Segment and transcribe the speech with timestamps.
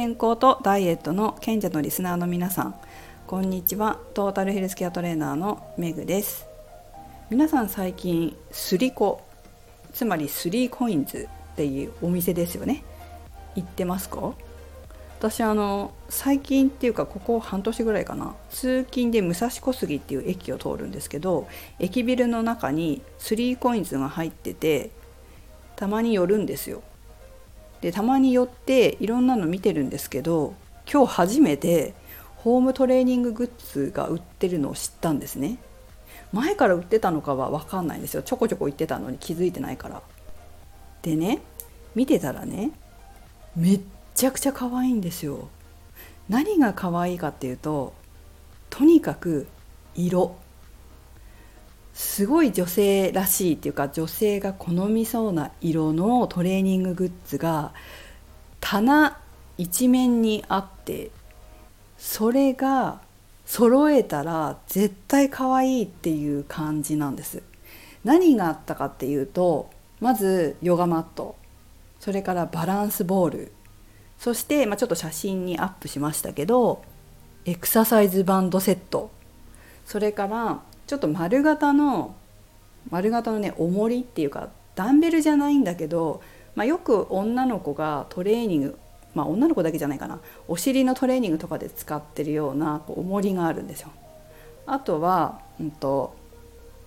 [0.00, 2.74] 健康とダイエットの賢者のリスナーの皆さん。
[3.26, 3.98] こんにちは。
[4.14, 6.46] トータルヘルスケアトレーナーのメグです。
[7.28, 9.20] 皆さん最近スリコ
[9.92, 12.82] つまりスリーコインズっていうお店ですよね。
[13.54, 14.32] 行ってますか？
[15.18, 18.34] 私あの最近っていうかここ半年ぐらいかな。
[18.48, 21.46] 通勤で武蔵小杉っていう駅を通るんですけど
[21.78, 24.92] 駅ビルの中にスリーコインズが入ってて
[25.76, 26.82] たまに寄るんですよ。
[27.80, 30.54] でたまに寄っていろんなの見てるんですけど
[30.90, 31.94] 今日初めて
[32.36, 35.58] ホームトレーニンググッズが売ってるのを知ったんですね。
[36.32, 38.22] 前から売ってたのかは分かんないんですよ。
[38.22, 40.02] ちょこちょこ言ってたのに気づいてないから。
[41.02, 41.40] でね
[41.94, 42.70] 見てたらね
[43.56, 43.80] めっ
[44.14, 45.48] ちゃくちゃ可愛いんですよ。
[46.28, 47.92] 何が可愛いかっていうと
[48.70, 49.46] とにかく
[49.94, 50.36] 色。
[51.92, 57.72] すごい女性らしいっていうか女性が好みそうな色のトレーニンググッズが
[58.60, 59.18] 棚
[59.58, 61.10] 一面にあって
[61.98, 63.00] それが
[63.44, 67.42] 揃えたら絶対可愛いっていう感じなんです。
[68.04, 69.70] 何があったかっていうと
[70.00, 71.36] まずヨガマット。
[71.98, 73.52] それからバランスボール。
[74.18, 76.82] そして、まあ、ちょっと写真にアップしましたけど
[77.46, 79.10] エクササイズバンドセット。
[79.84, 82.16] それからちょっと丸型の
[82.90, 86.20] 丸型のね重りっていうかダンベルじゃないんだけど、
[86.56, 88.78] まあ、よく女の子がトレーニング
[89.14, 90.18] まあ女の子だけじゃないかな
[90.48, 93.90] お尻のトレーニングとかで使ってるようなこう重りがあるんですよ。
[94.66, 96.16] あとはうんと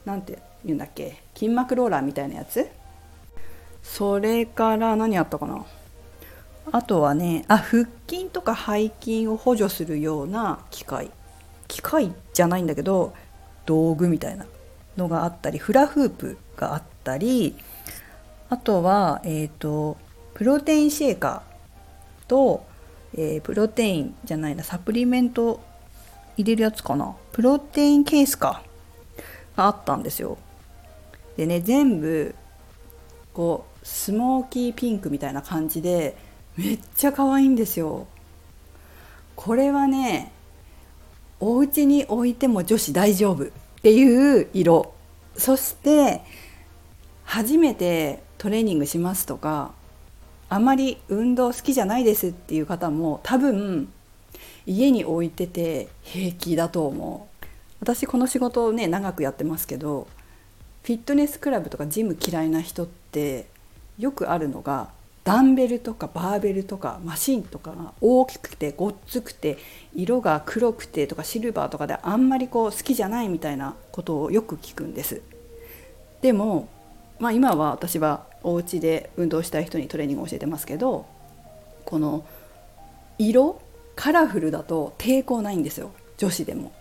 [0.03, 2.67] 何て言うんだっけ筋膜ローラーみたいなやつ。
[3.83, 5.63] それから何あったかな。
[6.73, 11.09] あとはねあ腹筋とか背筋を補助するような機械。
[11.69, 13.13] 機械じゃないんだけど
[13.66, 14.45] 道具みたいな
[14.97, 17.56] のがあったりフラフープがあったり
[18.50, 19.97] あとは、えーと、
[20.36, 22.66] プロテインシェーカーと、
[23.16, 25.60] えー、プロテインじゃないなサプリメント
[26.37, 28.61] 入れるやつかなプロテインケースか
[29.55, 30.37] があったんですよ。
[31.37, 32.36] でね全部
[33.33, 36.16] こうスモーキーピンクみたいな感じで
[36.55, 38.08] めっちゃ可愛いんですよ。
[39.36, 40.32] これはね
[41.39, 43.49] お家に置いても女子大丈夫
[43.83, 44.94] っていう色。
[45.36, 46.21] そして
[47.26, 49.73] 初めてトレーニングしますとか
[50.48, 53.92] あまり運動好きじゃないですっていう方も多分
[54.66, 57.45] 家に置いてて平気だと思う。
[57.82, 60.08] 私この仕事をね長くやってますけど
[60.83, 63.48] フィットネスクラブとかジム嫌いな人って
[63.99, 64.92] よくあるのが
[65.23, 69.58] ダンベルとかバーベルとかマシンとかが大きくてごっつくて
[69.95, 75.22] 色が黒くてとかシルバーとかであんまりこう好きじゃないみたいなことをよく聞くんです。
[76.22, 76.67] でも、
[77.20, 81.06] まあ、今は私はお家で運動したい人にトレーニングを教えてますけど
[81.86, 82.26] この
[83.17, 83.61] 色
[83.95, 86.73] カラフルだと抵抗ないんですよ女子でも。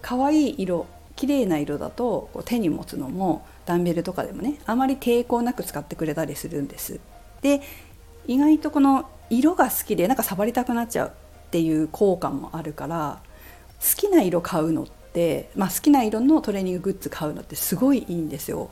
[0.00, 6.98] 可愛い色綺麗な色だとこう手に持つのもダンベルとかでもねあまり抵抗なく使ってくれたりするんです。
[7.42, 7.62] で
[8.26, 13.20] 意外とこの色が好きでなんか触りたくなっちゃうっていう効果もあるから
[13.80, 18.70] 好きな色買うのって、まあ、好きな色のトレーニンググッズ買うのってすごいいいんですよ。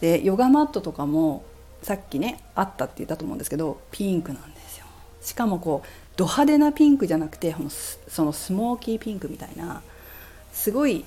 [0.00, 1.44] でヨガマットとかも
[1.82, 4.86] さっきねあったって言ったと思うんですけどピンクなんですよ。
[5.20, 7.54] しかもこうド派手なピンクじゃなくて
[8.08, 9.82] そのスモーキーピンクみたいな
[10.52, 11.04] すごい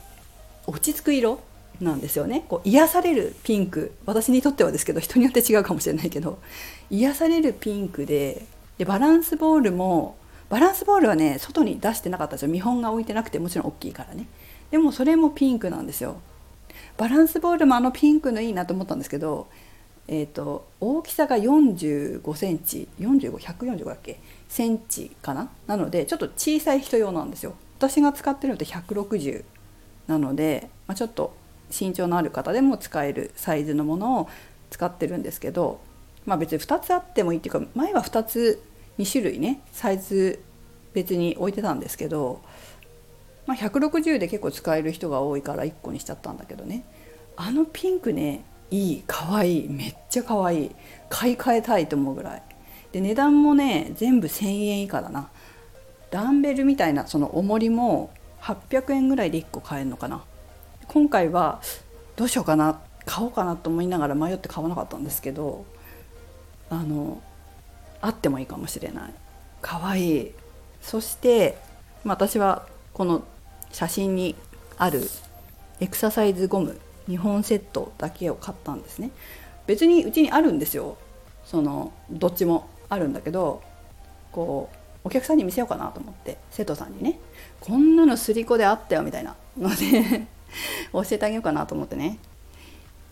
[0.65, 1.39] 落ち着く色
[1.81, 2.45] なんですよね。
[2.47, 3.93] こう癒されるピンク。
[4.05, 6.39] 私にとってはですけど人によって違うかもしれないけど
[6.89, 8.45] 癒されるピンクで
[8.77, 10.17] でバランスボールも
[10.49, 12.49] バランスボールはね外に出してなかったんですよ。
[12.49, 14.27] 見本が置いてなくてもちろん大きいからね。
[14.71, 16.17] でもそれもピンクなんですよ。
[16.97, 19.47] バランスボールもあのピンクのいいなと思ったんですけど
[20.07, 24.19] えーと、大きさが45センチ45145だっけ？
[24.47, 25.49] センチかな？
[25.65, 27.55] なのでちょっと小さい人用なんですよ。
[27.79, 29.43] 私が使ってるのって160
[30.07, 31.35] なので、まあ、ちょっと
[31.77, 34.29] 身長のある方でも使えるサイズのものを
[34.69, 35.79] 使ってるんですけど、
[36.25, 38.63] まあ、別に2つあってもいいっていうか前は2つ
[38.97, 40.41] 2種類ねサイズ
[40.93, 42.41] 別に置いてたんですけど、
[43.45, 46.83] まあ、160で結構使える人が多いから1個にしちゃったんだけどね。
[47.37, 50.71] あのピンクねいいかわいいめっちゃかわいい
[51.09, 52.43] 買い替えたいと思うぐらい。
[52.93, 55.29] で値段もね全部1,000円以下だな。
[56.11, 58.09] ダンベルみたいなその重りも
[58.41, 60.23] 800円ぐらいで1個買えるのかな。
[60.87, 61.61] 今回は
[62.15, 65.65] どうしようかな買おうかなと思いながら迷って買わなかったんですけど
[66.69, 67.21] あの
[68.01, 69.13] あってもいいかもしれない。
[69.61, 70.17] かわい。
[70.27, 70.31] い
[70.81, 71.57] そして、
[72.03, 73.23] ま、私はこの
[73.71, 74.35] 写真に
[74.77, 75.09] ある
[75.79, 76.79] エクササイズゴム
[77.09, 79.09] 2本セットだけを買ったんですね。
[79.65, 80.97] 別にうちにあるんですよ。
[81.45, 83.61] そのどっちもあるんだけど
[84.31, 84.69] こ
[85.03, 87.19] うお客さんに見せようかなと思って生徒さんにね。
[87.59, 90.27] こんなのすり子であったよみたいなので
[90.93, 92.17] 教えてあげようかなと思ってね。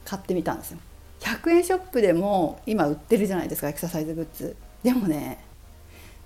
[0.05, 0.79] 買ってみたんですよ。
[1.21, 4.55] 100円ショップでも今売ってるじゃないですかエクササイズグッズ。
[4.83, 5.43] でもね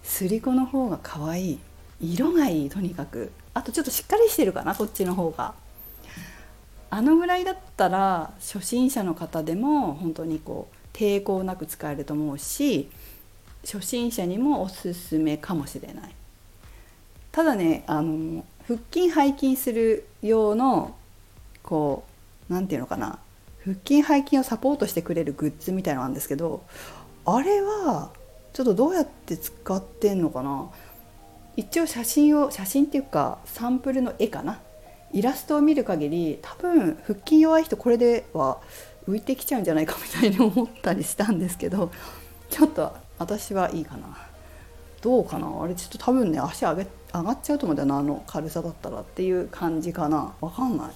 [0.04, 1.60] すり子の方が可愛い。
[2.00, 3.32] 色がいいとにかく。
[3.54, 5.54] あとちょっとしっかりしてるかなこっちの方が。
[6.90, 12.90] あのぐらいだったら初心者の方でも本当にこう抵抗なく使えると思うし
[13.66, 16.16] 初心者にもおすすめかもしれない。
[17.32, 20.96] ただねあの腹筋背筋する用の
[21.68, 22.06] こ
[22.50, 23.20] う何て言うのかな。
[23.66, 26.64] 腹筋背筋をサポートしてくれるグッズみたいなのなんですけど
[27.26, 28.12] あれは
[28.54, 30.70] ちょっとどうやって使ってんのかな。
[31.58, 34.60] 一応写真を写真っていうかサンプルの絵かな。
[35.12, 38.60] イラストを見る限り多分腹筋弱い人これでは
[39.08, 41.92] 浮いてきちゃうんじゃないかみたいに思ったりしたんですけど
[42.50, 44.18] ちょっと私はいいかな。
[45.02, 45.48] どうかな。
[45.62, 50.34] あれちょっと多分ね足上げ上がっちゃうと思うんだよなあの軽さだったらっていう感じかな。
[50.40, 50.92] わかんない。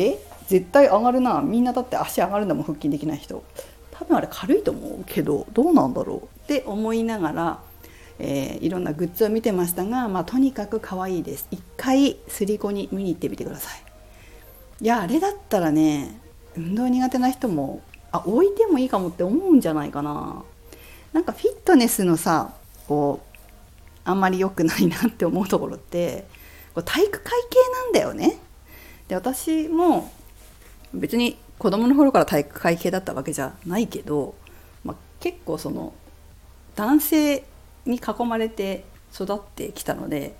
[0.00, 0.18] え
[0.48, 1.40] 絶対上がるな。
[1.40, 3.42] みんなだって足上がるんだもん腹筋できない人。
[3.90, 6.40] 多分あれ軽いと思うけどどうなんだろう。
[6.44, 7.60] って思いながら、
[8.18, 11.46] えー、いろんなグッズを見てましたが、まあ、とにかく可愛いです。
[11.50, 13.82] 一回すり子に見に行ってみてください。
[14.80, 16.20] いやあれだったらね
[16.56, 20.42] 運動苦手な人もあ置いてもいいかもって思うんじゃないかな。
[21.12, 22.54] なんかフィットネスのさ
[22.88, 23.38] こう
[24.04, 26.26] あんまり良くないなって思うところって
[26.74, 28.38] こう体育会系なんだよね。
[29.08, 30.10] で私も
[30.94, 34.34] 別に子供の頃から体育会系だったわけじゃないけど、
[34.84, 35.92] まあ、結構その
[36.74, 37.44] 男性
[37.86, 38.84] に囲まれて
[39.14, 40.36] 育ってきたので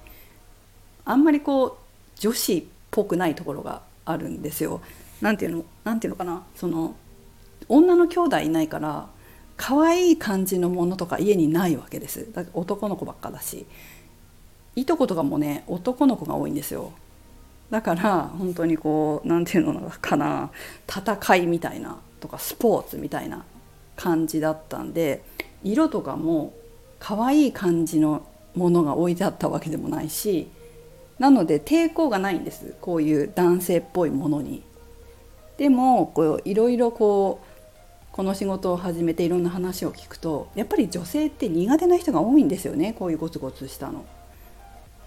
[1.04, 1.72] あんまりこう
[2.18, 4.80] 女子っぽくないところがあるんですよ。
[5.20, 6.96] なんていうのなんていうのかなその
[7.68, 9.08] 女の兄弟いないから
[9.56, 12.32] 可愛い感じのものとか家にないわけです。
[12.32, 13.66] だ男の子ばっかだし。
[14.74, 16.92] いとことかもね男の子が多いんですよ。
[17.72, 20.50] だから本当にこう何て言うのかな
[20.86, 23.46] 戦いみたいなとかスポーツみたいな
[23.96, 25.24] 感じだったんで
[25.64, 26.52] 色とかも
[26.98, 30.48] 可愛い感じのものが置いてあったわけでもないし
[31.18, 34.62] なので抵抗がないんですこういう男性っぽいものに。
[35.56, 37.46] でもこういろいろこう
[38.12, 44.04] この仕事を始めていろんな話を聞くとやっぱり女性って苦手な人が多いんですよねこういうゴツゴツしたの。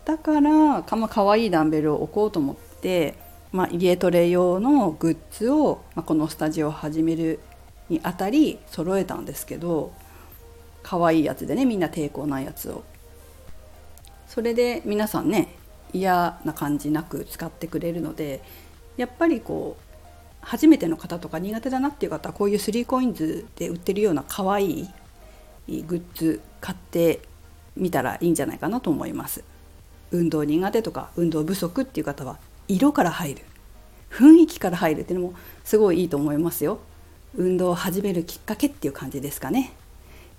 [0.06, 3.16] だからかま可愛いダンベルを置こうと思って、
[3.52, 7.40] まあ、家トレ用のグッズを、まあ、このスタジオを始める
[7.90, 9.92] にあたり揃えたんですけど
[10.84, 12.84] 可愛いやつでねみんな抵抗ないやつを。
[14.28, 15.56] それで皆さんね
[15.94, 18.42] 嫌な感じなく使ってくれるので
[18.98, 19.84] やっぱりこう
[20.42, 24.90] 初めての方とか苦手だなっていう方はこういう 3COINS で売ってるような可愛
[25.68, 27.22] いグッズ買って
[27.76, 29.44] みたらいいんじゃないかなと思います
[30.12, 32.38] 運動苦手とか運動不足っていう方は
[32.68, 33.42] 色から入る。
[34.10, 36.80] 雰囲気から入るっていうのもすごいいいと思いますよ。
[37.36, 39.74] 運動を始めるきっかけっていう感じですかね。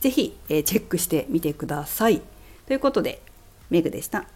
[0.01, 2.23] 是非、えー、チェックしてみてください。
[2.67, 3.21] ということで
[3.71, 4.27] メグでした。